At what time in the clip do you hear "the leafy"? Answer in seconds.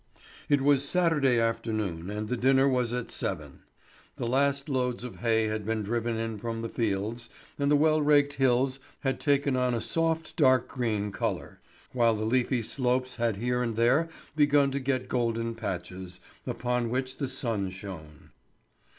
12.15-12.63